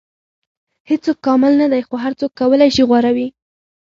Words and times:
•هیڅوک 0.89 1.17
کامل 1.25 1.53
نه 1.61 1.67
دی، 1.71 1.81
خو 1.87 1.95
هر 2.03 2.13
څوک 2.19 2.31
کولی 2.39 2.69
شي 2.75 2.83
غوره 2.89 3.11
وي. 3.15 3.27